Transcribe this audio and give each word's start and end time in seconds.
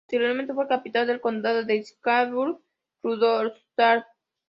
Posteriormente, 0.03 0.53
fue 0.55 0.67
capital 0.67 1.05
del 1.05 1.21
condado 1.21 1.63
de 1.63 1.83
Schwarzburg-Rudolstadt. 1.83 4.07